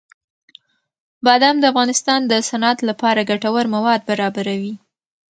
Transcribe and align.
بادام 1.25 1.55
د 1.59 1.63
افغانستان 1.71 2.19
د 2.27 2.33
صنعت 2.49 2.79
لپاره 2.89 3.27
ګټور 3.29 3.65
مواد 3.75 4.01
برابروي. 4.09 4.73